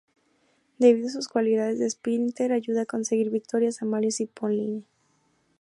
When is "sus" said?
1.11-1.27